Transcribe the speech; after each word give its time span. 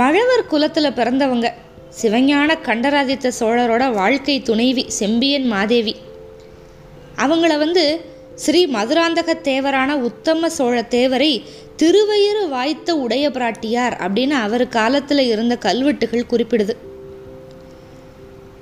மழவர் 0.00 0.46
குலத்தில் 0.46 0.96
பிறந்தவங்க. 0.96 1.46
சிவஞான 2.02 2.60
கண்டராதித்த 2.60 3.32
சோழரோட 3.40 3.92
வாழ்க்கை 3.92 4.42
துணைவி 4.42 4.84
செம்பியன் 4.88 5.46
மாதேவி. 5.46 5.96
அவங்கள 7.16 7.58
வந்து 7.58 7.84
ஸ்ரீ 8.34 8.60
மதுராந்தக 8.66 9.32
தேவரான 9.42 9.92
உத்தம 9.92 10.48
சோழ 10.48 10.84
தேவரை 10.90 11.32
திருவயிறு 11.76 12.48
வாய்த்த 12.48 12.94
உடைய 12.96 13.24
பிராட்டியார் 13.28 13.96
அப்படின்னு 14.04 14.36
அவர் 14.46 14.64
காலத்தில் 14.68 15.18
இருந்த 15.18 15.56
கல்வெட்டுகள் 15.56 16.30
குறிப்பிடுது. 16.30 16.74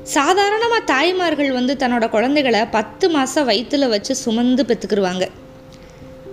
சாதாரணமாக 0.03 0.83
தாய்மார்கள் 0.85 1.53
வந்து 1.53 1.77
தன்னோட 1.79 2.09
குழந்தைகளை 2.09 2.61
பத்து 2.65 3.09
மாதம் 3.11 3.49
வயிற்றுல 3.49 3.89
வச்சு 3.89 4.15
சுமந்து 4.15 4.63
பெற்றுக்கிருவாங்க 4.63 5.27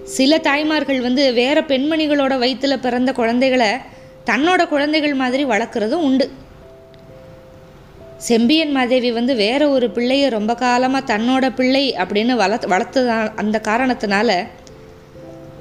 சில 0.03 0.37
தாய்மார்கள் 0.37 1.01
வந்து 1.01 1.33
வேற 1.33 1.61
பெண்மணிகளோட 1.61 2.33
வயிற்றுல 2.43 2.75
பிறந்த 2.81 3.11
குழந்தைகளை 3.11 3.69
தன்னோட 4.29 4.61
குழந்தைகள் 4.67 5.15
மாதிரி 5.21 5.45
வளர்க்குறதும் 5.45 6.05
உண்டு. 6.07 6.25
செம்பியன் 8.27 8.71
மாதேவி 8.71 9.09
வந்து 9.11 9.33
வேற 9.35 9.69
ஒரு 9.69 9.87
பிள்ளையை 9.89 10.29
ரொம்ப 10.29 10.55
காலமாக 10.55 11.17
தன்னோட 11.17 11.45
பிள்ளை 11.55 11.83
அப்படின்னு 12.03 12.35
வளர்த்து 12.35 12.67
வளர்த்தது 12.67 13.11
அந்த 13.41 13.61
காரணத்தினால 13.67 14.29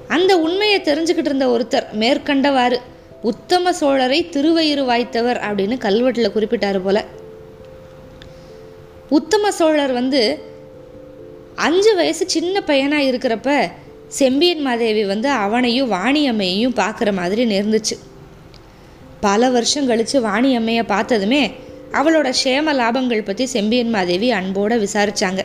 அந்த 0.08 0.32
உண்மையை 0.38 0.78
தெரிஞ்சுக்கிட்டு 0.80 1.30
இருந்த 1.30 1.46
ஒருத்தர் 1.54 1.86
மேற்கண்டவாறு 2.02 2.76
உத்தம 3.22 3.72
சோழரை 3.80 4.18
திருவயிறு 4.34 4.82
வாய்த்தவர் 4.90 5.40
அப்படின்னு 5.48 5.76
கல்வெட்டில் 5.86 6.34
குறிப்பிட்டார் 6.36 6.80
போல. 6.84 6.98
உத்தம 9.08 9.52
சோழர் 9.52 9.92
வந்து 9.92 10.22
அஞ்சு 11.54 11.94
வயசு 11.94 12.24
சின்ன 12.28 12.60
பையனாக 12.60 13.08
இருக்கிறப்ப 13.10 13.50
செம்பியன் 14.08 14.60
மாதேவி 14.60 15.04
வந்து 15.04 15.28
அவனையும் 15.44 15.92
வாணியம்மையையும் 15.92 16.78
பார்க்குற 16.82 17.12
மாதிரி 17.12 17.44
நேர்ந்துச்சு. 17.52 17.96
பல 19.26 19.48
வருஷம் 19.48 19.86
கழித்து 19.86 20.18
வாணி 20.20 20.50
அம்மையை 20.58 20.84
பார்த்ததுமே 20.86 21.42
அவளோட 21.92 22.28
க்ஷேம 22.40 22.74
லாபங்கள் 22.80 23.24
பற்றி 23.24 23.44
செம்பியன் 23.46 23.90
மாதேவி 23.90 24.28
அன்போடு 24.30 24.76
விசாரித்தாங்க 24.78 25.42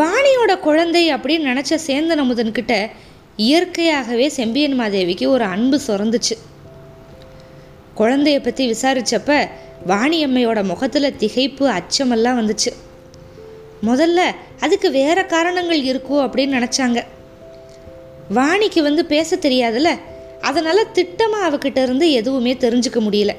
வாணியோட 0.00 0.52
குழந்தை 0.58 1.02
அப்படின்னு 1.14 1.48
நினச்ச 1.50 1.78
சேந்தன் 1.86 2.22
அமுதன்கிட்ட 2.22 2.74
இயற்கையாகவே 3.36 4.26
செம்பியன் 4.28 4.76
மாதேவிக்கு 4.80 5.26
ஒரு 5.26 5.44
அன்பு 5.44 5.78
சுரந்துச்சு. 5.86 6.34
குழந்தைய 7.96 8.38
பற்றி 8.42 8.64
விசாரித்தப்ப 8.70 9.30
வாணியம்மையோட 9.86 10.60
முகத்தில் 10.64 11.16
திகைப்பு 11.18 11.64
அச்சமெல்லாம் 11.78 12.38
வந்துச்சு. 12.40 12.70
முதல்ல 13.86 14.20
அதுக்கு 14.60 14.88
வேற 14.90 15.18
காரணங்கள் 15.24 15.82
இருக்கும் 15.90 16.22
அப்படின்னு 16.24 16.56
நினச்சாங்க. 16.58 17.00
வாணிக்கு 18.34 18.82
வந்து 18.82 19.04
பேச 19.04 19.36
தெரியாதுல்ல 19.36 19.90
அதனால் 20.48 20.90
திட்டமாக 20.98 21.48
அவகிட்ட 21.48 21.78
இருந்து 21.82 22.06
எதுவுமே 22.10 22.52
தெரிஞ்சுக்க 22.54 23.00
முடியல. 23.06 23.32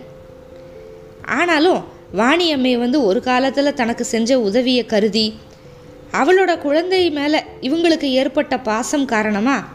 ஆனாலும் 1.39 1.81
வாணியம்மை 2.19 2.73
வந்து 2.78 2.97
ஒரு 3.09 3.19
காலத்தில் 3.22 3.78
தனக்கு 3.79 4.03
செஞ்ச 4.05 4.39
உதவியை 4.39 4.83
கருதி 4.85 5.28
அவளோட 6.19 6.51
குழந்தை 6.57 7.09
மேலே 7.09 7.39
இவங்களுக்கு 7.67 8.07
ஏற்பட்ட 8.22 8.57
பாசம் 8.59 9.05
காரணமாக 9.05 9.69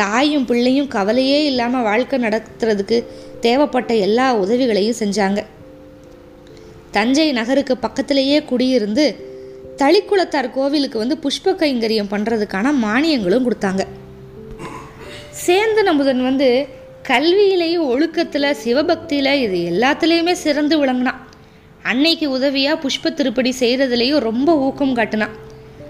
தாயும் 0.00 0.46
பிள்ளையும் 0.46 0.88
கவலையே 0.88 1.44
இல்லாமல் 1.44 1.82
வாழ்க்கை 1.82 2.16
நடத்துறதுக்கு 2.20 2.96
தேவைப்பட்ட 3.40 3.94
எல்லா 4.06 4.26
உதவிகளையும் 4.36 4.98
செஞ்சாங்க. 5.00 5.40
தஞ்சை 6.90 7.28
நகருக்கு 7.32 7.74
பக்கத்திலேயே 7.76 8.38
குடியிருந்து 8.50 9.04
தளிக்குளத்தார் 9.80 10.50
கோவிலுக்கு 10.50 10.98
வந்து 10.98 11.16
புஷ்ப 11.24 11.54
கைங்கரியம் 11.62 12.12
பண்ணுறதுக்கான 12.12 12.72
மானியங்களும் 12.84 13.46
கொடுத்தாங்க. 13.46 13.84
சேந்தன் 15.46 15.88
அமுதன் 15.90 16.22
வந்து 16.22 16.46
கல்வியிலையும் 17.08 17.88
ஒழுக்கத்தில் 17.92 18.56
சிவபக்தியில் 18.62 19.32
இது 19.42 19.58
எல்லாத்துலேயுமே 19.70 20.32
சிறந்து 20.44 20.74
விளங்கினான். 20.78 21.20
அன்னைக்கு 21.90 22.26
உதவியாக 22.36 22.80
புஷ்ப 22.84 23.12
திருப்படி 23.14 23.50
செய்கிறதுலேயும் 23.60 24.24
ரொம்ப 24.28 24.56
ஊக்கம் 24.66 24.94
காட்டினான். 24.98 25.34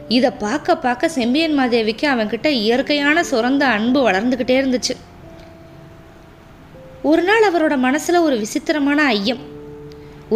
இதை 0.09 0.31
பார்க்க 0.45 0.77
பார்க்க 0.77 1.09
செம்பியன் 1.09 1.56
மாதேவிக்கு 1.59 2.06
அவன்கிட்ட 2.15 2.49
இயற்கையான 2.65 3.22
சுரந்த 3.31 3.65
அன்பு 3.77 4.00
வளர்ந்துக்கிட்டே 4.09 4.56
இருந்துச்சு. 4.62 4.97
ஒரு 7.11 7.22
நாள் 7.22 7.47
அவரோட 7.50 7.77
மனசில் 7.87 8.25
ஒரு 8.27 8.39
விசித்திரமான 8.39 9.00
ஐயம். 9.16 9.43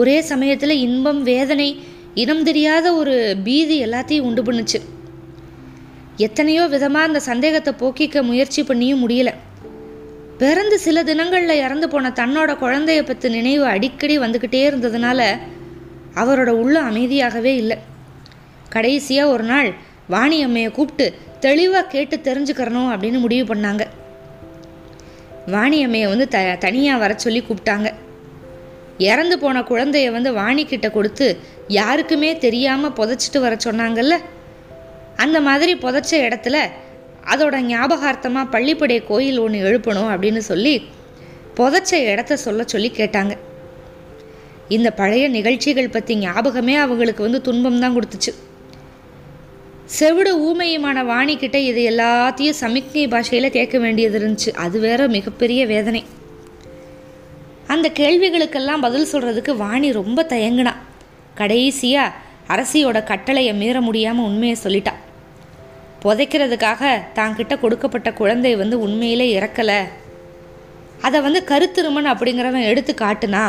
ஒரே 0.01 0.17
சமயத்தில் 0.31 0.83
இன்பம் 0.87 1.23
வேதனை 1.23 1.69
இனம் 2.15 2.43
தெரியாத 2.43 2.87
ஒரு 2.95 3.17
பீதி 3.45 3.77
எல்லாத்தையும் 3.85 4.29
உண்டு 4.31 4.43
பண்ணுச்சு. 4.43 4.81
எத்தனையோ 6.27 6.63
விதமாக 6.75 7.09
அந்த 7.09 7.21
சந்தேகத்தை 7.29 7.73
போக்கிக்க 7.83 8.23
முயற்சி 8.31 8.63
பண்ணியும் 8.63 9.03
முடியல. 9.05 9.31
பிறந்து 10.41 10.77
சில 10.79 11.03
தினங்களில் 11.09 11.61
இறந்து 11.65 11.87
போன 11.89 12.11
தன்னோட 12.21 12.51
குழந்தைய 12.63 13.01
பற்றி 13.03 13.29
நினைவு 13.29 13.65
அடிக்கடி 13.65 14.15
வந்துக்கிட்டே 14.19 14.61
இருந்ததுனால 14.69 15.21
அவரோட 16.23 16.51
உள்ள 16.63 16.77
அமைதியாகவே 16.91 17.53
இல்லை. 17.63 17.77
கடைசியாக 18.75 19.33
ஒரு 19.35 19.43
நாள் 19.43 19.69
வாணி 20.15 20.39
அம்மையை 20.47 20.71
கூப்பிட்டு 20.71 21.07
தெளிவாக 21.47 21.91
கேட்டு 21.95 22.17
தெரிஞ்சுக்கிறணும் 22.29 22.91
அப்படின்னு 22.93 23.19
முடிவு 23.19 23.45
பண்ணாங்க. 23.55 23.85
வாணி 25.55 25.79
அம்மையை 25.87 26.09
வந்து 26.09 26.27
த 26.29 26.39
தனியாக 26.67 27.03
வர 27.05 27.13
சொல்லி 27.17 27.41
கூப்பிட்டாங்க. 27.49 27.89
இறந்து 29.11 29.37
போன 29.39 29.61
குழந்தைய 29.71 30.09
வந்து 30.17 30.31
வாணிக்கிட்ட 30.41 30.89
கொடுத்து 30.91 31.29
யாருக்குமே 31.79 32.31
தெரியாமல் 32.47 32.97
புதைச்சிட்டு 32.99 33.41
வர 33.41 33.55
சொன்னாங்கல்ல? 33.67 34.17
அந்த 35.25 35.39
மாதிரி 35.47 35.73
புதைச்ச 35.75 36.13
இடத்துல 36.27 36.57
அதோட 37.33 37.57
ஞாபகார்த்தமாக 37.73 38.53
பள்ளிப்படை 38.55 38.99
கோயில் 39.11 39.41
ஒன்று 39.45 39.59
எழுப்பணும் 39.69 40.11
அப்படின்னு 40.13 40.43
சொல்லி 40.51 40.75
புதைச்ச 41.59 41.93
இடத்த 42.13 42.37
சொல்ல 42.45 42.63
சொல்லி 42.73 42.91
கேட்டாங்க. 42.97 43.33
இந்த 44.77 44.89
பழைய 45.01 45.25
நிகழ்ச்சிகள் 45.37 45.95
பற்றி 45.97 46.15
ஞாபகமே 46.17 46.75
அவங்களுக்கு 46.85 47.23
வந்து 47.27 47.41
துன்பம் 47.49 47.81
தான் 47.83 47.97
கொடுத்துச்சு. 47.97 48.33
செவிடு 49.99 50.33
ஊமையுமான 50.49 50.99
வாணிக்கிட்ட 51.13 51.59
இது 51.71 51.81
எல்லாத்தையும் 51.91 52.59
சமிக்ஞை 52.63 53.05
பாஷையில் 53.15 53.55
கேட்க 53.57 53.77
வேண்டியது 53.85 54.17
இருந்துச்சு. 54.21 54.51
அது 54.65 54.79
வேற 54.87 55.09
மிகப்பெரிய 55.17 55.61
வேதனை. 55.67 56.03
அந்த 57.75 57.87
கேள்விகளுக்கெல்லாம் 58.01 58.85
பதில் 58.87 59.11
சொல்கிறதுக்கு 59.13 59.55
வாணி 59.65 59.91
ரொம்ப 60.01 60.27
தயங்கினா. 60.33 60.75
கடைசியாக 61.35 62.17
அரசியோட 62.55 62.99
கட்டளையை 63.11 63.55
மீற 63.55 63.77
முடியாமல் 63.89 64.29
உண்மையை 64.31 64.57
சொல்லிட்டா. 64.65 64.95
புதைக்கிறதுக்காக 66.03 66.83
தாங்கிட்ட 67.19 67.55
கொடுக்கப்பட்ட 67.61 68.09
குழந்தை 68.21 68.53
வந்து 68.57 68.77
உண்மையிலே 68.85 69.27
இறக்கலை. 69.39 69.81
அதை 71.07 71.19
வந்து 71.27 71.41
கருத்திருமன் 71.51 72.09
அப்படிங்கிறவன் 72.13 72.69
எடுத்து 72.71 72.93
காட்டுனா 72.95 73.45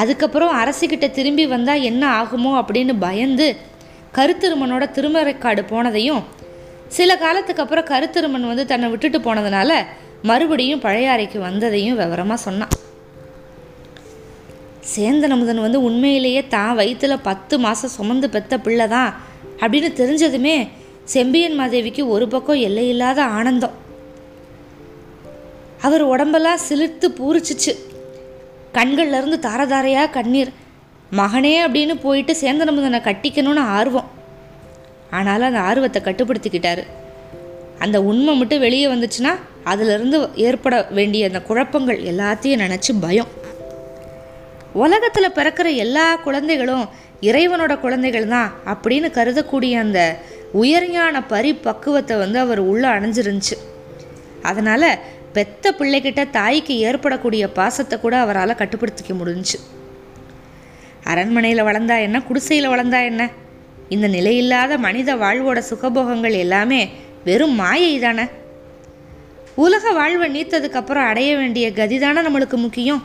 அதுக்கப்புறம் 0.00 0.52
அரசிக்கிட்ட 0.62 1.06
திரும்பி 1.10 1.44
வந்தால் 1.46 1.86
என்ன 1.90 2.02
ஆகுமோ 2.20 2.50
அப்படின்னு 2.60 2.94
பயந்து 3.06 3.48
கருத்திருமனோட 4.16 4.84
திருமறைக்காடு 4.96 5.62
போனதையும் 5.72 6.22
சில 6.96 7.10
காலத்துக்கு 7.16 7.62
அப்புறம் 7.62 7.90
கருத்திருமன் 7.90 8.50
வந்து 8.50 8.64
தன்னை 8.66 8.86
விட்டுட்டு 8.90 9.18
போனதுனால 9.18 9.72
மறுபடியும் 10.28 10.84
பழைய 10.84 11.12
அறைக்கு 11.14 11.38
வந்ததையும் 11.48 11.98
விவரமாக 12.00 12.40
சொன்னான். 12.46 12.74
சேந்தன் 14.94 15.34
அமுதன் 15.34 15.64
வந்து 15.66 15.80
உண்மையிலேயே 15.88 16.42
தான் 16.54 16.76
வயிற்றில் 16.80 17.24
பத்து 17.28 17.54
மாதம் 17.64 17.94
சுமந்து 17.96 18.28
பெத்த 18.30 18.54
பிள்ளை 18.58 18.86
தான் 18.88 19.10
அப்படின்னு 19.60 19.90
தெரிஞ்சதுமே 20.00 20.56
செம்பியன் 21.12 21.58
மாதேவிக்கு 21.60 22.02
ஒரு 22.14 22.28
பக்கம் 22.28 22.64
எல்லையில்லாத 22.66 23.20
ஆனந்தம். 23.38 23.76
அவர் 25.86 26.02
உடம்பெல்லாம் 26.02 26.64
சிலிர்த்து 26.68 27.06
பூரிச்சிச்சு. 27.18 27.72
கண்கள்லேருந்து 28.74 29.38
தாரதாரையாக 29.46 30.10
கண்ணீர். 30.10 30.50
மகனே 31.16 31.54
அப்படின்னு 31.66 31.94
போயிட்டு 32.02 32.32
சேந்தனமுதனை 32.40 33.00
கட்டிக்கணும்னு 33.08 33.64
ஆர்வம். 33.78 34.08
ஆனாலும் 35.10 35.48
அந்த 35.50 35.60
ஆர்வத்தை 35.60 36.00
கட்டுப்படுத்திக்கிட்டாரு. 36.02 36.84
அந்த 37.78 38.02
உண்மை 38.02 38.34
மட்டும் 38.36 38.64
வெளியே 38.66 38.86
வந்துச்சுன்னா 38.86 39.32
அதிலிருந்து 39.64 40.18
ஏற்பட 40.46 40.86
வேண்டிய 40.90 41.26
அந்த 41.26 41.42
குழப்பங்கள் 41.42 42.00
எல்லாத்தையும் 42.12 42.64
நினச்சி 42.64 42.92
பயம். 43.00 43.30
உலகத்தில் 44.72 45.36
பிறக்கிற 45.36 45.68
எல்லா 45.84 46.16
குழந்தைகளும் 46.16 46.84
இறைவனோட 47.28 47.72
குழந்தைகள் 47.80 48.32
தான் 48.34 48.52
அப்படின்னு 48.66 49.08
கருதக்கூடிய 49.16 49.72
அந்த 49.78 50.00
உயர்ஞான 50.52 51.20
பரிபக்குவத்தை 51.28 52.18
வந்து 52.18 52.38
அவர் 52.38 52.58
உள்ளே 52.58 52.88
அணைஞ்சிருந்துச்சு. 52.88 53.56
அதனால் 54.42 54.98
பெத்த 55.32 55.74
பிள்ளைகிட்ட 55.78 56.30
தாய்க்கு 56.30 56.78
ஏற்படக்கூடிய 56.78 57.48
பாசத்தை 57.48 58.00
கூட 58.00 58.16
அவரால் 58.16 58.58
கட்டுப்படுத்திக்க 58.60 59.14
முடிஞ்சு 59.14 59.58
அரண்மனையில் 61.04 61.62
வளர்ந்தா 61.62 62.00
என்ன 62.00 62.22
குடிசையில் 62.22 62.68
வளர்ந்தா 62.68 63.04
என்ன? 63.04 63.22
இந்த 63.88 64.08
நிலையில்லாத 64.08 64.78
மனித 64.78 65.14
வாழ்வோட 65.16 65.62
சுகபோகங்கள் 65.70 66.32
எல்லாமே 66.32 66.88
வெறும் 67.24 67.54
மாயை 67.54 67.98
தானே? 67.98 68.24
உலக 69.54 69.92
வாழ்வை 69.92 70.26
நீத்ததுக்கப்புறம் 70.36 71.06
அடைய 71.06 71.36
வேண்டிய 71.36 71.72
கதி 71.72 71.98
தானே 71.98 72.20
நம்மளுக்கு 72.20 72.56
முக்கியம்? 72.56 73.02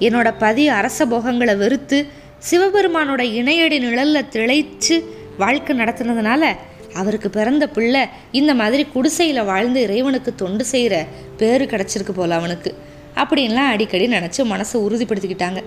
என்னோட 0.00 0.34
பதி 0.38 0.68
அரச 0.68 1.06
போகங்களை 1.06 1.56
வெறுத்து 1.56 2.06
சிவபெருமானோட 2.50 3.22
இணையடி 3.40 3.78
நிழலில் 3.78 4.30
திளைச்சு 4.32 4.96
வாழ்க்கை 5.38 5.78
நடத்துனதுனால 5.78 6.52
அவருக்கு 6.94 7.30
பிறந்த 7.30 7.68
பிள்ளை 7.68 8.02
இந்த 8.32 8.54
மாதிரி 8.54 8.84
குடிசையில் 8.84 9.44
வாழ்ந்து 9.44 9.82
இறைவனுக்கு 9.82 10.34
தொண்டு 10.34 10.64
செய்கிற 10.64 11.06
பேர் 11.36 11.62
கிடச்சிருக்கு 11.62 12.12
போல 12.12 12.34
அவனுக்கு. 12.34 12.74
அப்படின்லாம் 13.16 13.70
அடிக்கடி 13.70 14.06
நினச்சி 14.06 14.38
மனசை 14.38 14.76
உறுதிப்படுத்திக்கிட்டாங்க. 14.86 15.62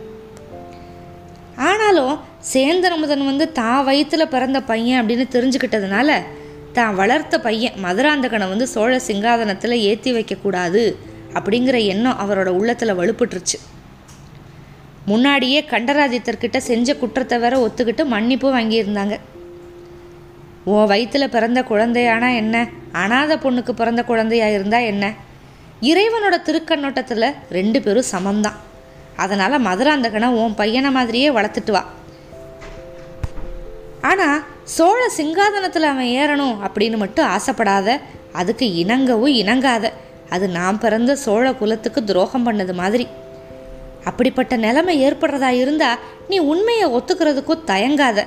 ஆனாலும் 1.55 2.19
சேந்தரமுதன் 2.53 3.25
வந்து 3.25 3.51
தான் 3.51 3.83
வயிற்றில் 3.83 4.27
பிறந்த 4.27 4.61
பையன் 4.61 4.99
அப்படின்னு 5.01 5.25
தெரிஞ்சுக்கிட்டதுனால 5.35 6.21
தான் 6.73 6.95
வளர்த்த 6.95 7.39
பையன் 7.39 7.73
மதுராந்தகனை 7.83 8.47
வந்து 8.49 8.67
சோழ 8.67 9.01
சிங்காதனத்தில் 9.07 9.71
ஏற்றி 9.71 10.11
வைக்கக்கூடாது 10.13 10.95
அப்படிங்கிற 11.33 11.85
எண்ணம் 11.85 12.19
அவரோட 12.23 12.47
உள்ளத்தில் 12.47 12.97
வலுப்பட்டுருச்சு. 12.99 13.57
முன்னாடியே 15.05 15.59
கண்டராதித்தர்கிட்ட 15.61 16.57
செஞ்ச 16.57 16.95
குற்றத்தை 16.95 17.39
வேற 17.39 17.67
ஒத்துக்கிட்டு 17.67 18.05
மன்னிப்பு 18.05 18.53
வாங்கியிருந்தாங்க. 18.53 19.19
உன் 20.71 20.89
வயிற்றில் 20.91 21.33
பிறந்த 21.35 21.59
குழந்தையானா 21.61 22.29
என்ன? 22.35 22.55
அனாத 22.91 23.35
பொண்ணுக்கு 23.43 23.71
பிறந்த 23.71 24.01
குழந்தையாக 24.03 24.53
இருந்தா 24.53 24.79
என்ன? 24.91 25.05
இறைவனோட 25.81 26.35
திருக்கண்ணோட்டத்தில் 26.47 27.35
ரெண்டு 27.57 27.81
பேரும் 27.81 28.09
சமம்தான். 28.11 28.57
அதனால் 29.15 29.63
மதுராந்தகனை 29.65 30.27
உன் 30.41 30.55
பையனை 30.55 30.91
மாதிரியே 30.91 31.29
வளர்த்துட்டு 31.29 31.71
வா. 31.71 31.83
ஆனால் 34.01 34.43
சோழ 34.63 34.99
சிங்காதனத்தில் 35.17 35.91
அவன் 35.91 36.11
ஏறணும் 36.19 36.57
அப்படின்னு 36.67 36.97
மட்டும் 36.97 37.29
ஆசைப்படாத 37.35 37.97
அதுக்கு 38.31 38.65
இணங்கவும் 38.83 39.37
இணங்காத. 39.43 39.85
அது 40.29 40.47
நாம் 40.57 40.79
பிறந்த 40.79 41.15
சோழ 41.15 41.53
குலத்துக்கு 41.53 42.03
துரோகம் 42.03 42.45
பண்ணது 42.47 42.73
மாதிரி. 42.73 43.07
அப்படிப்பட்ட 44.03 44.55
நிலைமை 44.55 44.95
ஏற்படுறதா 45.05 45.51
இருந்தால் 45.63 46.01
நீ 46.29 46.37
உண்மையை 46.51 46.89
ஒத்துக்கிறதுக்கும் 46.97 47.65
தயங்காத. 47.65 48.19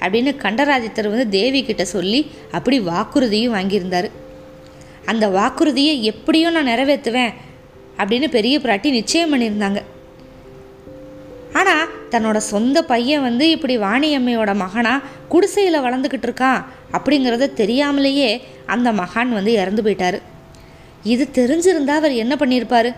அப்படின்னு 0.00 0.30
கண்டராதித்தர் 0.36 1.12
வந்து 1.12 1.28
தேவி 1.28 1.60
கிட்ட 1.64 1.84
சொல்லி 1.84 2.30
அப்படி 2.50 2.80
வாக்குறுதியும் 2.80 3.54
வாங்கியிருந்தார். 3.56 4.10
அந்த 5.04 5.28
வாக்குறுதியை 5.28 5.94
எப்படியும் 6.04 6.52
நான் 6.52 6.70
நிறைவேற்றுவேன் 6.72 7.32
அப்படின்னு 7.98 8.28
பெரிய 8.28 8.58
பிராட்டி 8.58 8.90
நிச்சயம் 8.90 9.32
பண்ணியிருந்தாங்க. 9.32 9.80
ஆனால் 11.52 11.88
தன்னோட 12.10 12.36
சொந்த 12.36 12.78
பையன் 12.82 13.22
வந்து 13.22 13.50
இப்படி 13.50 13.78
வாணியம்மையோட 13.78 14.54
மகனாக 14.54 15.06
குடிசையில் 15.28 15.84
வளர்ந்துக்கிட்டு 15.84 16.28
இருக்கான் 16.28 16.64
அப்படிங்கிறத 16.92 17.52
தெரியாமலேயே 17.52 18.30
அந்த 18.66 18.92
மகான் 18.92 19.36
வந்து 19.38 19.52
இறந்து 19.52 19.82
போயிட்டார். 19.82 20.18
இது 21.02 21.28
தெரிஞ்சிருந்தா 21.38 21.94
அவர் 22.00 22.12
என்ன 22.12 22.34
பண்ணியிருப்பார்? 22.40 22.90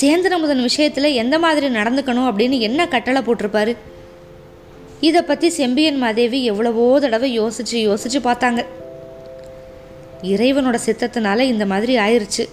சேந்திரமுதன் 0.00 0.66
விஷயத்தில் 0.68 1.16
எந்த 1.22 1.38
மாதிரி 1.38 1.66
நடந்துக்கணும் 1.68 2.28
அப்படின்னு 2.28 2.58
என்ன 2.58 2.88
கட்டளை 2.88 3.22
போட்டிருப்பாரு? 3.22 3.74
இதை 5.04 5.22
பற்றி 5.22 5.48
செம்பியன் 5.48 5.98
மாதேவி 5.98 6.44
எவ்வளவோ 6.44 7.00
தடவை 7.00 7.40
யோசிச்சு 7.40 7.78
யோசிச்சு 7.78 8.18
பார்த்தாங்க. 8.24 8.60
இறைவனோட 10.22 10.76
சித்தத்தினால 10.86 11.38
இந்த 11.38 11.66
மாதிரி 11.66 11.96
ஆயிடுச்சு 11.96 12.44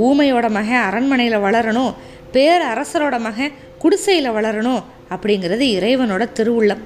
ஊமையோட 0.00 0.46
மகன் 0.50 0.84
அரண்மனையில் 0.88 1.44
வளரணும் 1.46 1.94
பேர் 2.32 2.62
அரசரோட 2.62 3.20
மகன் 3.20 3.54
குடிசையில் 3.78 4.30
வளரணும் 4.30 4.82
அப்படிங்கிறது 5.10 5.64
இறைவனோட 5.76 6.24
திருவுள்ளம். 6.32 6.82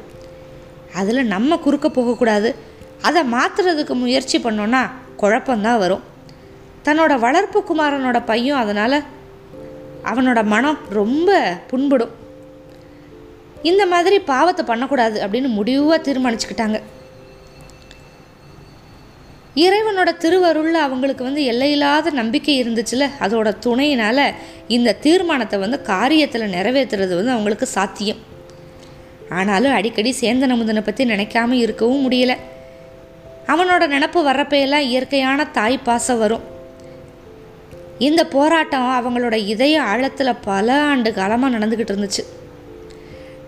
அதில் 0.94 1.30
நம்ம 1.34 1.56
குறுக்க 1.56 1.88
போகக்கூடாது. 1.90 2.50
அதை 3.02 3.22
மாற்றுறதுக்கு 3.32 3.94
முயற்சி 3.94 4.38
பண்ணோன்னா 4.38 4.82
குழப்பந்தான் 5.20 5.78
வரும். 5.78 6.04
தன்னோட 6.84 7.18
வளர்ப்பு 7.18 7.64
குமாரனோட 7.68 8.18
பையன் 8.24 8.62
அதனால் 8.64 8.98
அவனோட 10.04 10.44
மனம் 10.44 10.78
ரொம்ப 10.90 11.58
புண்படும். 11.66 12.17
இந்த 13.62 13.86
மாதிரி 13.86 14.18
பாவத்தை 14.18 14.64
பண்ணக்கூடாது 14.64 15.20
அப்படின்னு 15.20 15.48
முடிவாக 15.48 16.12
தீர்மானிச்சுக்கிட்டாங்க. 16.12 16.80
இறைவனோட 19.56 20.16
திருவருளில் 20.16 20.84
அவங்களுக்கு 20.86 21.24
வந்து 21.24 21.44
எல்லையில்லாத 21.44 22.10
நம்பிக்கை 22.10 22.64
இருந்துச்சுல 22.64 23.08
அதோட 23.20 23.58
துணையினால் 23.58 24.34
இந்த 24.68 24.92
தீர்மானத்தை 24.92 25.58
வந்து 25.58 25.80
காரியத்தில் 25.86 26.52
நிறைவேற்றுறது 26.56 27.14
வந்து 27.14 27.30
அவங்களுக்கு 27.30 27.66
சாத்தியம். 27.66 28.20
ஆனாலும் 29.28 29.72
அடிக்கடி 29.72 30.14
சேந்தன் 30.20 30.54
அமுதனை 30.54 30.82
பற்றி 30.82 31.04
நினைக்காம 31.04 31.52
இருக்கவும் 31.52 32.10
முடியல. 32.10 32.36
அவனோட 33.46 33.82
நினப்பு 33.94 34.20
வர்றப்பையெல்லாம் 34.28 34.88
இயற்கையான 34.90 35.44
தாய் 35.44 35.84
பாசம் 35.84 36.18
வரும். 36.18 36.44
இந்த 37.98 38.26
போராட்டம் 38.26 38.88
அவங்களோட 38.98 39.34
இதய 39.34 39.82
ஆழத்தில் 39.82 40.40
பல 40.44 40.80
ஆண்டு 40.80 41.12
காலமாக 41.12 41.58
நடந்துக்கிட்டு 41.58 41.94
இருந்துச்சு. 41.94 42.24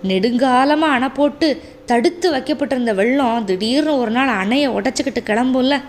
நெடுங்காலமாக 0.02 0.96
அணை 0.96 1.08
போட்டு 1.08 1.62
தடுத்து 1.86 2.30
வைக்கப்பட்டிருந்த 2.30 2.94
வெள்ளம் 2.94 3.44
திடீர்னு 3.44 3.98
ஒரு 3.98 4.10
நாள் 4.10 4.28
அணையை 4.28 4.68
உடச்சிக்கிட்டு 4.68 5.20
கிளம்பும்ல. 5.30 5.80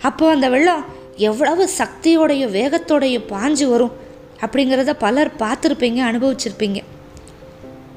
அப்போ 0.00 0.30
அந்த 0.30 0.48
வெள்ளம் 0.48 0.84
எவ்வளவு 1.16 1.68
சக்தியோடைய 1.78 2.44
வேகத்தோடைய 2.58 3.16
பாஞ்சு 3.28 3.66
வரும் 3.68 3.92
அப்படிங்கிறத 4.40 4.92
பலர் 4.98 5.30
பார்த்துருப்பீங்க 5.38 6.00
அனுபவிச்சிருப்பீங்க. 6.10 6.82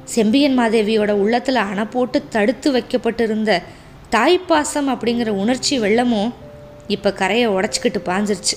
செம்பியன் 0.04 0.58
மாதேவியோட 0.58 1.10
உள்ளத்தில் 1.10 1.56
அணை 1.56 1.84
போட்டு 1.84 2.22
தடுத்து 2.28 2.72
வைக்கப்பட்டிருந்த 2.72 3.62
தாய்ப்பாசம் 4.10 4.88
அப்படிங்கிற 4.88 5.28
உணர்ச்சி 5.28 5.80
வெள்ளமும் 5.80 6.32
இப்போ 6.86 7.12
கரையை 7.12 7.48
உடச்சிக்கிட்டு 7.48 8.00
பாஞ்சிருச்சு. 8.04 8.56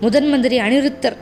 முதன் 0.00 0.28
மந்திரி 0.28 0.58
அனிருத்தர் 0.58 1.16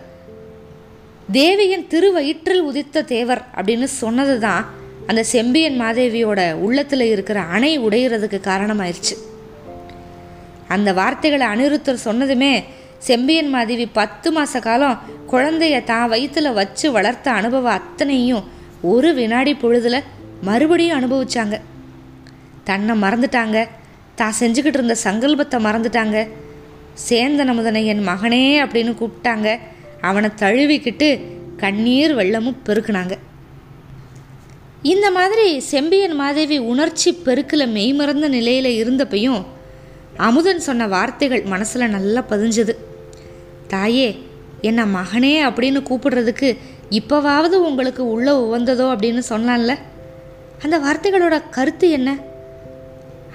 தேவியின் 1.37 1.87
திருவயிற்றில் 1.87 2.61
உதித்த 2.61 3.03
தேவர் 3.03 3.43
அப்படின்னு 3.57 3.85
சொன்னது 4.03 4.39
தான் 4.39 4.65
அந்த 5.07 5.25
செம்பியன் 5.25 5.81
மாதேவியோட 5.81 6.41
உள்ளத்தில் 6.55 7.01
இருக்கிற 7.01 7.41
அணை 7.41 7.79
உடையிறதுக்கு 7.79 8.39
காரணமாயிருச்சு. 8.51 9.15
அந்த 10.69 10.93
வார்த்தைகளை 10.93 11.47
அனிருத்தர் 11.47 12.05
சொன்னதுமே 12.09 12.65
செம்பியன் 12.99 13.49
மாதேவி 13.49 13.87
பத்து 13.87 14.33
மாத 14.33 14.61
காலம் 14.61 15.01
குழந்தைய 15.33 15.85
தான் 15.85 16.09
வயிற்றில் 16.09 16.53
வச்சு 16.53 16.91
வளர்த்த 16.93 17.31
அனுபவம் 17.31 17.73
அத்தனையும் 17.73 18.45
ஒரு 18.83 19.15
வினாடி 19.15 19.55
பொழுதில் 19.55 20.07
மறுபடியும் 20.43 20.99
அனுபவிச்சாங்க. 20.99 21.61
தன்னை 22.65 22.95
மறந்துட்டாங்க. 23.03 23.69
தான் 24.15 24.39
செஞ்சுக்கிட்டு 24.41 24.79
இருந்த 24.81 24.97
சங்கல்பத்தை 25.05 25.59
மறந்துட்டாங்க. 25.61 26.29
சேந்தன் 27.09 27.49
அமுதனை 27.49 27.87
என் 27.87 28.07
மகனே 28.09 28.45
அப்படின்னு 28.65 28.93
கூப்பிட்டாங்க. 29.01 29.59
அவனை 30.01 30.31
தழுவிக்கிட்டு 30.37 31.21
கண்ணீர் 31.57 32.17
வெள்ளமும் 32.17 32.57
பெருக்குனாங்க. 32.67 33.13
இந்த 34.83 35.11
மாதிரி 35.11 35.61
செம்பியன் 35.61 36.13
மாதேவி 36.13 36.59
உணர்ச்சி 36.59 37.13
பெருக்கில் 37.13 37.73
மெய்மறந்த 37.73 38.29
நிலையில் 38.29 38.85
இருந்தப்பையும் 38.85 39.45
அமுதன் 40.17 40.61
சொன்ன 40.61 40.89
வார்த்தைகள் 40.89 41.43
மனசில் 41.43 41.89
நல்லா 41.89 42.25
பதிஞ்சது. 42.29 42.75
தாயே 43.67 44.27
என்ன 44.61 44.85
மகனே 44.85 45.45
அப்படின்னு 45.45 45.83
கூப்பிடுறதுக்கு 45.89 46.57
இப்போவாவது 46.91 47.53
உங்களுக்கு 47.53 48.11
உள்ள 48.11 48.41
உவந்ததோ 48.41 48.95
அப்படின்னு 48.95 49.23
சொன்னான்ல. 49.29 49.79
அந்த 50.63 50.79
வார்த்தைகளோட 50.79 51.43
கருத்து 51.51 51.91
என்ன? 51.91 52.17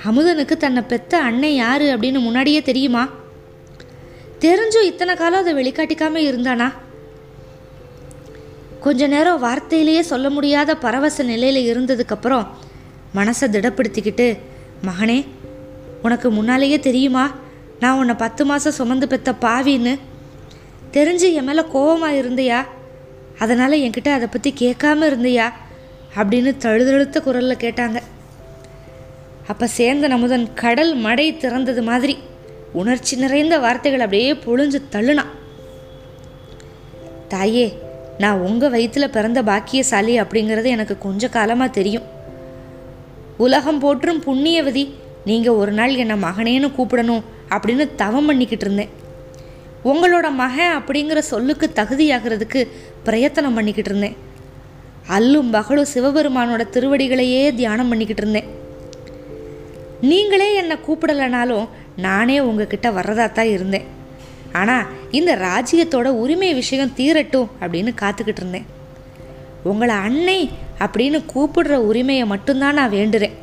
அமுதனுக்கு 0.06 0.58
தன்னை 0.58 0.84
பெத்த 0.88 1.22
அண்ணன் 1.22 1.54
யாரு 1.54 1.86
அப்படின்னு 1.86 2.20
முன்னாடியே 2.20 2.62
தெரியுமா? 2.62 3.10
தெரிஞ்சும் 4.44 4.84
இத்தனை 4.84 5.16
காலம் 5.16 5.40
அதை 5.40 5.54
வெளிக்காட்டிக்காம 5.54 6.22
இருந்தானா? 6.30 6.72
கொஞ்ச 8.80 9.08
நேரம் 9.08 9.44
வார்த்தையிலேயே 9.44 10.00
சொல்ல 10.00 10.30
முடியாத 10.30 10.78
பரவச 10.78 11.24
நிலையில் 11.24 11.68
இருந்ததுக்கப்புறம் 11.68 12.48
மனசை 13.16 13.48
திடப்படுத்திக்கிட்டு 13.48 14.40
மகனே 14.86 15.26
உனக்கு 16.02 16.32
முன்னாலேயே 16.32 16.80
தெரியுமா? 16.80 17.32
நான் 17.80 17.98
உன்னை 17.98 18.16
பத்து 18.16 18.46
மாதம் 18.46 18.72
சுமந்து 18.72 19.08
பெத்த 19.08 19.32
பாவின்னு. 19.42 20.00
தெரிஞ்சு 20.94 21.34
என் 21.34 21.44
மேலே 21.44 21.62
கோவமாக 21.62 22.20
இருந்தியா? 22.22 22.66
அதனால் 23.40 23.72
என்கிட்ட 23.72 24.08
அதை 24.08 24.28
பற்றி 24.28 24.54
கேட்காம 24.60 25.08
இருந்தியா? 25.12 25.52
அப்படின்னு 26.16 26.58
தழுதழுத்த 26.58 27.22
குரலில் 27.22 27.58
கேட்டாங்க. 27.58 28.00
அப்போ 29.48 29.68
சேர்ந்த 29.68 30.08
நமுதன் 30.08 30.48
கடல் 30.54 30.96
மடை 30.96 31.34
திறந்தது 31.34 31.82
மாதிரி 31.84 32.18
உணர்ச்சி 32.82 33.16
நிறைந்த 33.16 33.56
வார்த்தைகள் 33.64 34.04
அப்படியே 34.06 34.34
பொழிஞ்சு 34.46 34.80
தள்ளுனான். 34.94 35.32
தாயே 37.28 37.68
நான் 38.18 38.42
உங்கள் 38.48 38.74
வயிற்றில் 38.74 39.14
பிறந்த 39.16 39.40
பாக்கியசாலி 39.44 40.14
அப்படிங்கிறது 40.22 40.70
எனக்கு 40.76 40.98
கொஞ்ச 40.98 41.30
காலமாக 41.30 41.76
தெரியும். 41.78 42.08
உலகம் 43.38 43.80
போற்றும் 43.80 44.24
புண்ணியவதி 44.26 44.84
நீங்கள் 45.26 45.60
ஒரு 45.62 45.72
நாள் 45.72 45.96
என்னை 45.96 46.16
மகனேன்னு 46.24 46.70
கூப்பிடணும் 46.78 47.24
அப்படின்னு 47.50 47.86
தவம் 47.96 48.26
பண்ணிக்கிட்டு 48.26 48.66
இருந்தேன். 48.66 48.92
உங்களோட 49.92 50.28
மகன் 50.42 50.76
அப்படிங்கிற 50.80 51.20
சொல்லுக்கு 51.32 51.72
தகுதியாகிறதுக்கு 51.76 52.60
பிரயத்தனம் 53.04 53.54
பண்ணிக்கிட்டு 53.54 53.90
இருந்தேன். 53.90 54.18
அல்லும் 55.16 55.50
பகலும் 55.52 55.92
சிவபெருமானோட 55.94 56.64
திருவடிகளையே 56.76 57.42
தியானம் 57.56 57.90
பண்ணிக்கிட்டு 57.90 58.22
இருந்தேன். 58.22 58.50
நீங்களே 60.12 60.56
என்னை 60.56 60.76
கூப்பிடலைனாலும் 60.88 61.68
நானே 61.98 62.40
உங்ககிட்ட 62.40 62.92
வர்றதா 62.92 63.32
தான் 63.32 63.54
இருந்தேன். 63.56 63.88
ஆனால் 64.52 64.86
இந்த 65.12 65.36
ராஜ்யத்தோட 65.36 66.08
உரிமை 66.08 66.54
விஷயம் 66.54 66.96
தீரட்டும் 66.98 67.52
அப்படின்னு 67.62 67.92
காத்துக்கிட்டு 68.02 68.42
இருந்தேன். 68.44 68.68
உங்களை 69.64 69.96
அன்னை 69.96 70.52
அப்படின்னு 70.80 71.20
கூப்பிடுற 71.34 71.76
உரிமையை 71.76 72.26
மட்டும்தான் 72.26 72.74
நான் 72.74 72.96
வேண்டுறேன். 73.00 73.36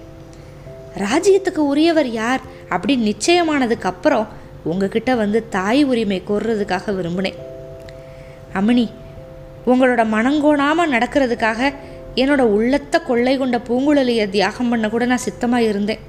ராஜ்யத்துக்கு 0.96 1.62
உரியவர் 1.72 2.10
யார் 2.10 2.40
அப்படின்னு 2.70 3.08
நிச்சயமானதுக்கு 3.10 3.88
அப்புறம் 3.92 4.28
உங்ககிட்ட 4.64 5.14
வந்து 5.14 5.48
தாய் 5.48 5.84
உரிமை 5.84 6.22
கோர்றதுக்காக 6.28 6.92
விரும்பினேன். 6.92 7.38
அமினி 8.54 8.90
உங்களோட 9.66 10.02
மனங்கோணாமல் 10.16 10.92
நடக்கிறதுக்காக 10.94 11.72
என்னோட 12.14 12.40
உள்ளத்தை 12.40 13.02
கொள்ளை 13.02 13.38
கொண்ட 13.38 13.58
பூங்குழலியை 13.58 14.30
தியாகம் 14.30 14.68
பண்ண 14.68 14.88
கூட 14.88 15.06
நான் 15.06 15.26
சித்தமாக 15.26 15.62
இருந்தேன். 15.62 16.00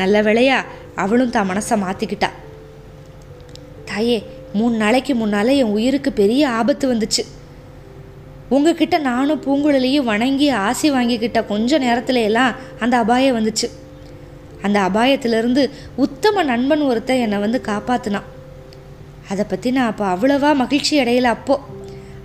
நல்ல 0.00 0.16
வேளையா 0.26 0.58
அவளும் 1.02 1.34
தான் 1.36 1.48
மனசை 1.50 1.76
மாற்றிக்கிட்டா 1.84 2.30
தாயே 3.90 4.18
மூணு 4.58 4.74
நாளைக்கு 4.82 5.12
முன்னால் 5.20 5.58
என் 5.60 5.74
உயிருக்கு 5.76 6.10
பெரிய 6.20 6.42
ஆபத்து 6.58 6.86
வந்துச்சு. 6.92 7.22
உங்ககிட்ட 8.54 8.96
நானும் 9.08 9.42
பூங்குழலியும் 9.44 10.08
வணங்கி 10.10 10.48
ஆசி 10.66 10.88
வாங்கிக்கிட்ட 10.96 11.38
கொஞ்ச 11.52 11.78
நேரத்துல 11.84 12.22
எல்லாம் 12.28 12.52
அந்த 12.84 12.94
அபாயம் 13.02 13.36
வந்துச்சு. 13.38 13.68
அந்த 14.66 14.78
அபாயத்திலிருந்து 14.88 15.62
உத்தம 16.04 16.44
நண்பன் 16.50 16.84
ஒருத்தன் 16.90 17.22
என்னை 17.24 17.38
வந்து 17.44 17.60
காப்பாற்றினான் 17.70 18.28
அதை 19.32 19.44
பற்றி 19.48 19.68
நான் 19.76 19.90
அப்போ 19.92 20.04
அவ்வளவா 20.14 20.50
மகிழ்ச்சி 20.62 20.94
அடையலை 21.02 21.30
அப்போ. 21.36 21.56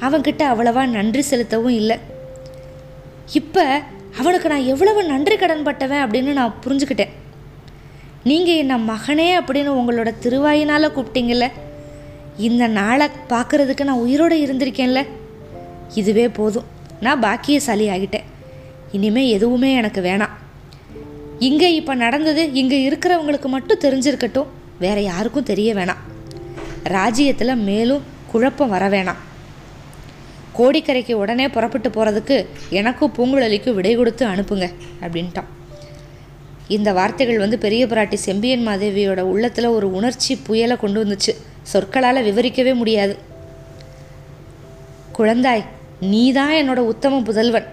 அவன்கிட்ட 0.05 0.43
அவ்வளவா 0.51 0.83
நன்றி 0.97 1.23
செலுத்தவும் 1.31 1.77
இல்லை. 1.81 1.97
இப்போ 3.39 3.63
அவனுக்கு 4.21 4.47
நான் 4.53 4.69
எவ்வளவு 4.73 5.01
நன்றி 5.13 5.35
கடன் 5.37 5.65
பட்டவன் 5.67 6.03
அப்படின்னு 6.05 6.31
நான் 6.39 6.59
புரிஞ்சுக்கிட்டேன். 6.65 7.13
நீங்கள் 8.23 8.55
என்ன 8.55 8.77
மகனே 8.77 9.27
அப்படின்னு 9.39 9.71
உங்களோட 9.79 10.13
திருவாயினால் 10.21 10.93
கூப்பிட்டீங்கல்ல? 10.95 11.51
இந்த 12.37 12.67
நாளை 12.67 13.07
பார்க்குறதுக்கு 13.29 13.83
நான் 13.83 14.03
உயிரோடு 14.05 14.35
இருந்திருக்கேன்ல. 14.45 15.05
இதுவே 15.95 16.29
போதும். 16.29 16.63
நான் 16.99 17.19
பாக்கியசாலி 17.19 17.89
ஆகிட்டேன். 17.89 18.27
இனிமேல் 18.91 19.29
எதுவுமே 19.29 19.73
எனக்கு 19.73 20.01
வேணாம். 20.01 20.35
இங்கே 21.39 21.75
இப்போ 21.75 21.95
நடந்தது 21.95 22.53
இங்கே 22.53 22.89
இருக்கிறவங்களுக்கு 22.89 23.45
மட்டும் 23.45 23.79
தெரிஞ்சிருக்கட்டும். 23.79 24.51
வேற 24.79 25.01
யாருக்கும் 25.01 25.43
தெரிய 25.43 25.73
வேணாம். 25.73 26.01
ராஜ்யத்தில் 26.83 27.55
மேலும் 27.55 28.03
குழப்பம் 28.31 28.69
வர 28.69 28.89
வேணாம். 28.89 29.21
கோடிக்கரைக்கு 30.57 31.13
உடனே 31.13 31.47
புறப்பட்டு 31.47 31.89
போகிறதுக்கு 31.89 32.45
எனக்கும் 32.69 33.13
பூங்குழலிக்கும் 33.17 33.73
விடை 33.73 33.95
கொடுத்து 33.95 34.27
அனுப்புங்க 34.27 34.69
அப்படின்ட்டான். 35.01 35.49
இந்த 36.77 36.89
வார்த்தைகள் 36.97 37.43
வந்து 37.43 37.57
பெரிய 37.57 37.83
பிராட்டி 37.85 38.17
செம்பியன் 38.27 38.65
மாதேவியோட 38.67 39.21
உள்ளத்தில் 39.33 39.73
ஒரு 39.77 39.87
உணர்ச்சி 39.93 40.33
புயலை 40.47 40.75
கொண்டு 40.77 40.99
வந்துச்சு. 41.03 41.33
சொற்களால் 41.71 42.25
விவரிக்கவே 42.27 42.73
முடியாது. 42.73 43.15
குழந்தாய் 45.17 45.63
நீதான் 46.13 46.53
என்னோட 46.53 46.81
உத்தம 46.91 47.21
புதல்வன். 47.21 47.67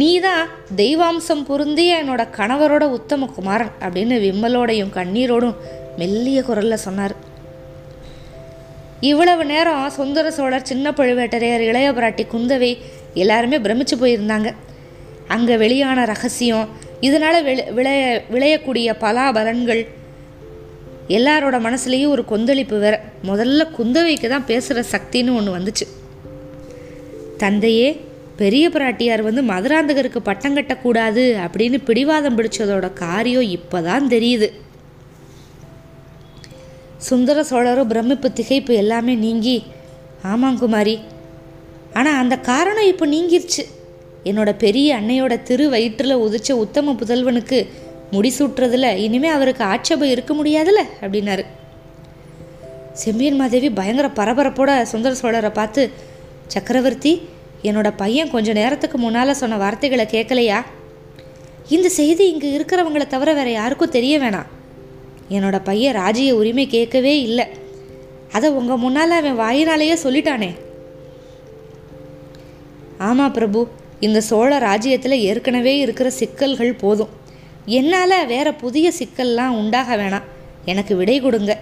நீதான் 0.00 0.48
தெய்வாம்சம் 0.76 1.44
பொருந்திய 1.46 1.92
என்னோட 2.02 2.22
கணவரோட 2.36 2.84
உத்தம 2.98 3.26
குமாரன் 3.26 3.74
அப்படின்னு 3.80 4.16
விம்மலோடையும் 4.26 4.94
கண்ணீரோடும் 4.98 5.56
மெல்லிய 5.96 6.40
குரலில் 6.42 6.84
சொன்னார். 6.86 7.14
இவ்வளவு 9.00 9.44
நேரம் 9.44 9.90
சுந்தர 9.90 10.30
சோழர் 10.30 10.68
சின்ன 10.70 10.90
பழுவேட்டரையர் 10.90 11.66
இளைய 11.70 11.88
பிராட்டி 11.92 12.24
குந்தவை 12.34 12.72
எல்லாருமே 13.14 13.58
பிரமிச்சு 13.58 13.96
போயிருந்தாங்க. 14.00 14.48
அங்கே 15.28 15.56
வெளியான 15.56 16.04
ரகசியம் 16.04 16.68
இதனால் 17.00 17.42
விளை 17.42 17.64
விளைய 17.70 18.22
விளையக்கூடிய 18.32 18.94
பலாபலன்கள் 19.00 19.86
எல்லாரோட 21.08 21.56
மனசுலேயும் 21.66 22.08
ஒரு 22.08 22.24
கொந்தளிப்பு 22.24 22.78
வேற. 22.78 23.02
முதல்ல 23.24 23.66
குந்தவைக்கு 23.78 24.28
தான் 24.28 24.46
பேசுகிற 24.46 24.84
சக்தின்னு 24.90 25.36
ஒன்று 25.36 25.58
வந்துச்சு. 25.58 25.86
தந்தையே 27.36 28.00
பெரிய 28.36 28.68
பிராட்டியார் 28.68 29.22
வந்து 29.22 29.42
மதுராந்தகருக்கு 29.42 30.18
பட்டம் 30.18 30.56
கட்டக்கூடாது 30.56 31.24
அப்படின்னு 31.46 31.78
பிடிவாதம் 31.84 32.38
பிடிச்சதோட 32.38 32.92
காரியம் 32.92 33.42
இப்போதான் 33.42 34.06
தெரியுது. 34.08 34.48
சுந்தர 36.96 37.42
சோழரும் 37.42 37.88
பிரமிப்பு 37.88 38.30
திகைப்பு 38.34 38.70
எல்லாமே 38.70 39.14
நீங்கி 39.14 39.62
ஆமாம் 40.22 40.58
குமாரி. 40.58 41.00
ஆனால் 41.92 42.18
அந்த 42.18 42.36
காரணம் 42.36 42.86
இப்போ 42.86 43.06
நீங்கிருச்சு. 43.06 43.62
என்னோட 44.24 44.54
பெரிய 44.58 44.96
அன்னையோட 44.96 45.42
திரு 45.42 45.68
வயிற்றில் 45.68 46.16
உதிச்ச 46.16 46.52
உத்தம 46.52 46.92
புதல்வனுக்கு 46.92 47.66
முடிசூட்டுறதுல 48.12 48.96
இனிமே 48.96 49.28
அவருக்கு 49.28 49.64
ஆட்சேபம் 49.64 50.08
இருக்க 50.08 50.34
முடியாதுல்ல 50.34 50.82
அப்படின்னாரு. 51.00 51.44
செம்பியன் 52.92 53.36
மாதேவி 53.36 53.70
பயங்கர 53.70 54.08
பரபரப்போட 54.08 54.82
சுந்தர 54.82 55.14
சோழரை 55.22 55.52
பார்த்து 55.52 55.90
சக்கரவர்த்தி 56.46 57.28
என்னோட 57.62 57.92
பையன் 57.96 58.30
கொஞ்ச 58.30 58.52
நேரத்துக்கு 58.52 58.98
முன்னால் 58.98 59.34
சொன்ன 59.34 59.56
வார்த்தைகளை 59.56 60.06
கேட்கலையா 60.10 60.60
இந்த 61.68 61.88
செய்தி 61.88 62.28
இங்கே 62.28 62.58
இருக்கிறவங்கள 62.58 63.06
தவிர 63.06 63.32
வேற 63.32 63.50
யாருக்கும் 63.50 63.90
தெரிய 63.90 64.18
வேணாம். 64.18 64.48
என்னோட 65.30 65.60
பையன் 65.64 65.96
ராஜிய 65.96 66.30
உரிமை 66.32 66.66
கேட்கவே 66.66 67.22
இல்லை. 67.22 67.46
அதை 68.32 68.50
உங்கள் 68.50 68.76
முன்னால் 68.76 69.10
அவன் 69.10 69.38
வாயினாலேயே 69.38 69.96
சொல்லிட்டானே. 70.04 70.50
ஆமாம் 72.98 73.32
பிரபு 73.32 73.68
இந்த 74.00 74.20
சோழ 74.20 74.58
ராஜ்யத்தில் 74.58 75.20
ஏற்கனவே 75.20 75.78
இருக்கிற 75.78 76.10
சிக்கல்கள் 76.10 76.72
போதும். 76.72 77.08
என்னால் 77.66 78.26
வேற 78.26 78.54
புதிய 78.54 78.92
சிக்கல்லாம் 78.98 79.54
உண்டாக 79.60 79.96
வேணாம். 79.96 80.22
எனக்கு 80.64 80.96
விடை 80.96 81.20
கொடுங்க. 81.20 81.58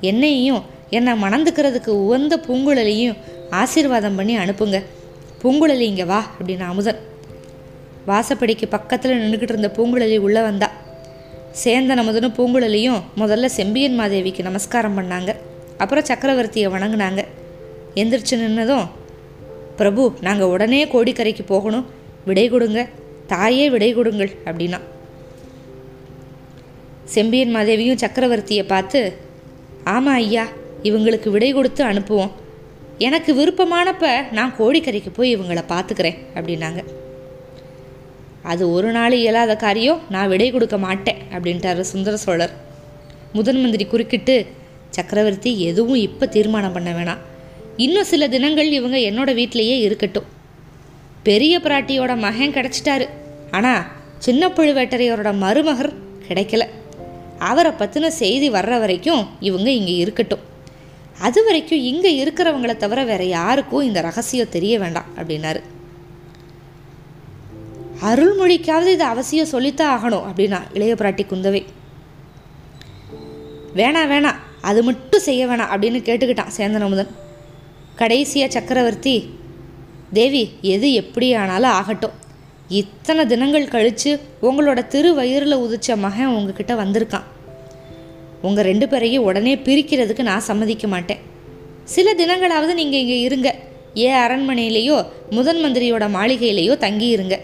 என்னையும் 0.00 0.62
என்னை 0.90 1.12
மணந்துக்கிறதுக்கு 1.22 1.88
உகந்த 1.88 2.36
பூங்குழலியும் 2.36 3.16
ஆசீர்வாதம் 3.50 4.16
பண்ணி 4.16 4.36
அனுப்புங்க. 4.36 4.82
பூங்குழலி 5.42 5.78
இங்கே 5.78 6.04
வா 6.04 6.26
அப்படின்னு 6.38 6.64
அமுதன். 6.66 6.98
வாசப்படிக்கு 8.06 8.66
பக்கத்தில் 8.68 9.18
நின்றுக்கிட்டு 9.20 9.42
இருந்த 9.42 9.72
பூங்குழலி 9.76 10.18
உள்ளே 10.18 10.40
வந்தா. 10.40 10.70
சேந்தன் 11.64 12.02
அமுதனும் 12.02 12.36
பூங்குழலியும் 12.38 13.00
முதல்ல 13.16 13.44
செம்பியன் 13.44 14.00
மாதேவிக்கு 14.00 14.42
நமஸ்காரம் 14.42 14.98
பண்ணாங்க. 14.98 15.36
அப்புறம் 15.78 16.04
சக்கரவர்த்தியை 16.04 16.68
வணங்கினாங்க. 16.74 17.24
எந்திரிச்சு 17.94 18.30
நின்னதும் 18.30 18.86
பிரபு 19.76 20.02
நாங்கள் 20.20 20.52
உடனே 20.54 20.80
கோடிக்கரைக்கு 20.84 21.44
போகணும். 21.46 21.86
விடை 22.24 22.48
கொடுங்க. 22.48 22.80
தாயே 23.32 23.70
விடை 23.70 23.90
கொடுங்கள் 23.94 24.32
அப்படின்னா. 24.44 24.80
செம்பியன் 27.14 27.54
மாதேவியும் 27.56 28.02
சக்கரவர்த்தியை 28.04 28.64
பார்த்து 28.66 29.00
ஆமாம் 29.94 30.14
ஐயா 30.14 30.44
இவங்களுக்கு 30.88 31.28
விடை 31.30 31.52
கொடுத்து 31.52 31.82
அனுப்புவோம். 31.84 32.32
எனக்கு 33.06 33.30
விருப்பமானப்ப 33.38 34.06
நான் 34.32 34.54
கோடிக்கரைக்கு 34.58 35.10
போய் 35.16 35.36
இவங்களை 35.36 35.62
பார்த்துக்கிறேன் 35.72 36.18
அப்படின்னாங்க. 36.34 36.82
அது 38.52 38.62
ஒரு 38.72 38.90
நாள் 38.90 39.12
இயலாத 39.12 39.56
காரியம். 39.56 40.00
நான் 40.10 40.28
விடை 40.28 40.50
கொடுக்க 40.50 40.78
மாட்டேன் 40.78 41.20
அப்படின்ட்டாரு 41.34 41.80
சுந்தர 41.80 42.16
சோழர். 42.16 42.54
முதன் 43.32 43.60
மந்திரி 43.60 43.84
குறுக்கிட்டு 43.84 44.46
சக்கரவர்த்தி 44.96 45.50
எதுவும் 45.68 46.00
இப்போ 46.06 46.26
தீர்மானம் 46.26 46.72
பண்ண 46.72 46.90
வேணாம். 46.98 47.22
இன்னும் 47.76 48.04
சில 48.04 48.28
தினங்கள் 48.28 48.70
இவங்க 48.70 48.96
என்னோட 48.96 49.34
வீட்டிலேயே 49.34 49.80
இருக்கட்டும். 49.80 50.24
பெரிய 51.22 51.58
பிராட்டியோட 51.58 52.18
மகன் 52.18 52.52
கிடச்சிட்டாரு. 52.52 53.08
ஆனால் 53.50 53.82
சின்ன 54.18 54.48
பழுவேட்டரையரோட 54.48 55.38
மருமகர் 55.38 55.92
கிடைக்கல. 56.28 56.66
அவரை 57.38 57.72
பற்றின 57.72 58.06
செய்தி 58.06 58.50
வர்ற 58.50 58.78
வரைக்கும் 58.78 59.26
இவங்க 59.40 59.70
இங்கே 59.70 59.96
இருக்கட்டும். 59.96 60.42
அது 61.18 61.44
வரைக்கும் 61.44 61.78
இங்கே 61.78 62.24
இருக்கிறவங்கள 62.24 62.76
தவிர 62.76 63.04
வேற 63.04 63.24
யாருக்கும் 63.24 63.82
இந்த 63.82 64.00
ரகசியம் 64.00 64.48
தெரிய 64.48 64.78
வேண்டாம் 64.78 65.04
அப்படின்னாரு. 65.16 65.60
அருள்மொழிக்காவது 68.02 68.86
இது 68.86 69.04
அவசியம் 69.04 69.46
சொல்லித்தான் 69.46 69.92
ஆகணும் 69.96 70.26
அப்படின்னா 70.28 70.60
இளைய 70.74 70.94
பிராட்டி 70.94 71.24
குந்தவை. 71.26 71.64
வேணாம் 73.74 74.10
வேணாம் 74.12 74.40
அது 74.60 74.82
மட்டும் 74.82 75.20
செய்ய 75.20 75.46
வேணாம் 75.46 75.72
அப்படின்னு 75.72 76.00
கேட்டுக்கிட்டான் 76.08 76.54
சேந்தனமுதன் 76.56 77.20
கடைசியாக 78.00 78.52
சக்கரவர்த்தி 78.56 79.14
தேவி 80.18 80.42
எது 80.74 80.88
எப்படி 81.00 81.28
ஆனாலும் 81.40 81.74
ஆகட்டும். 81.78 82.16
இத்தனை 82.80 83.22
தினங்கள் 83.32 83.72
கழித்து 83.74 84.10
உங்களோட 84.48 84.80
திரு 84.92 85.10
வயிறில் 85.18 85.62
உதிச்ச 85.64 85.96
மகன் 86.04 86.34
உங்ககிட்ட 86.36 86.74
வந்திருக்கான். 86.82 87.26
உங்கள் 88.48 88.66
ரெண்டு 88.70 88.86
பேரையும் 88.92 89.26
உடனே 89.28 89.54
பிரிக்கிறதுக்கு 89.66 90.22
நான் 90.30 90.48
சம்மதிக்க 90.48 90.86
மாட்டேன். 90.94 91.20
சில 91.94 92.14
தினங்களாவது 92.20 92.74
நீங்கள் 92.80 93.02
இங்கே 93.02 93.18
இருங்க. 93.28 93.48
ஏ 94.04 94.08
அரண்மனையிலேயோ 94.24 94.96
முதன் 95.36 95.60
மந்திரியோட 95.64 96.04
மாளிகையிலேயோ 96.16 96.76
தங்கி 96.84 97.08
இருங்க. 97.16 97.36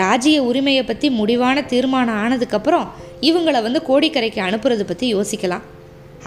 ராஜ்ய 0.00 0.38
உரிமையை 0.48 0.82
பற்றி 0.84 1.06
முடிவான 1.20 1.62
தீர்மானம் 1.72 2.20
ஆனதுக்கப்புறம் 2.24 2.88
இவங்களை 3.28 3.60
வந்து 3.66 3.80
கோடிக்கரைக்கு 3.88 4.40
அனுப்புறது 4.48 4.84
பற்றி 4.90 5.06
யோசிக்கலாம். 5.14 5.64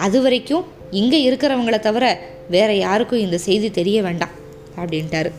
அது 0.06 0.18
வரைக்கும் 0.24 0.64
இங்கே 1.00 1.18
இருக்கிறவங்கள 1.28 1.76
தவிர 1.80 2.04
வேற 2.50 2.70
யாருக்கும் 2.74 3.24
இந்த 3.26 3.38
செய்தி 3.38 3.70
தெரிய 3.70 4.02
வேண்டாம் 4.02 4.34
அப்படின்ட்டாரு. 4.80 5.30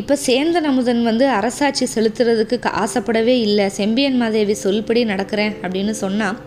இப்போ 0.00 0.14
சேந்தன் 0.26 0.68
அமுதன் 0.70 1.02
வந்து 1.02 1.28
அரசாட்சி 1.28 1.86
செலுத்துறதுக்கு 1.94 2.56
ஆசைப்படவே 2.82 3.34
இல்லை. 3.46 3.66
செம்பியன் 3.68 4.18
மாதேவி 4.22 4.56
சொல்படி 4.62 5.02
நடக்கிறேன் 5.10 5.54
அப்படின்னு 5.62 5.90
சொன்னால் 5.90 6.38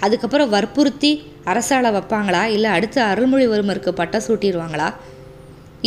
அதுக்கப்புறம் 0.00 0.48
வற்புறுத்தி 0.48 1.12
அரசாள 1.52 1.90
வைப்பாங்களா? 1.96 2.42
இல்லை 2.44 2.70
அடுத்து 2.70 3.00
அருள்மொழிவர்மருக்கு 3.02 3.92
பட்டம் 4.00 4.26
சூட்டிடுவாங்களா 4.26 4.88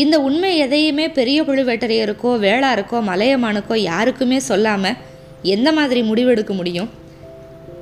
இந்த 0.04 0.16
உண்மை 0.22 0.58
எதையுமே 0.58 1.06
பெரிய 1.10 1.44
புழுவேட்டரையருக்கோ 1.44 2.32
வேளாருக்கோ 2.46 2.98
மலையமானுக்கோ 3.10 3.76
யாருக்குமே 3.76 4.40
சொல்லாமல் 4.40 4.98
எந்த 5.42 5.72
மாதிரி 5.72 6.02
முடிவெடுக்க 6.02 6.54
முடியும்? 6.54 6.90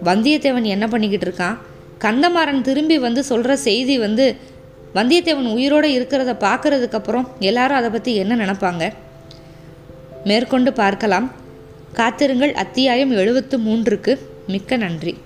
வந்தியத்தேவன் 0.04 0.68
என்ன 0.76 0.88
பண்ணிக்கிட்டு 0.88 1.28
இருக்கான்? 1.28 1.58
கந்தமாறன் 2.04 2.62
திரும்பி 2.62 2.98
வந்து 2.98 3.24
சொல்கிற 3.24 3.56
செய்தி 3.68 3.98
வந்து 3.98 4.26
வந்தியத்தேவன் 4.96 5.54
உயிரோடு 5.54 5.88
இருக்கிறத 5.90 6.34
பார்க்கறதுக்கப்புறம் 6.40 7.28
எல்லாரும் 7.40 7.78
அதை 7.78 7.90
பற்றி 7.90 8.16
என்ன 8.16 8.36
நினப்பாங்க? 8.36 8.94
மேற்கொண்டு 10.24 10.74
பார்க்கலாம். 10.74 11.32
காத்திருங்கள். 11.94 12.54
அத்தியாயம் 12.54 13.12
எழுபத்து 13.12 13.60
மூன்றுக்கு 13.60 14.18
மிக்க 14.48 14.78
நன்றி. 14.78 15.18